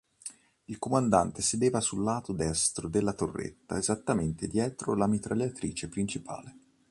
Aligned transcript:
Il 0.65 0.79
comandante 0.79 1.43
sedeva 1.43 1.79
sul 1.79 2.01
lato 2.03 2.33
destro 2.33 2.87
della 2.87 3.13
torretta, 3.13 3.77
esattamente 3.77 4.47
dietro 4.47 4.95
la 4.95 5.05
mitragliatrice 5.05 5.89
principale. 5.89 6.57